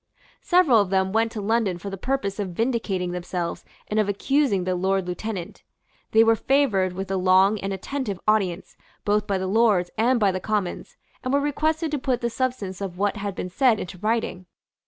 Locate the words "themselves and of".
3.11-4.09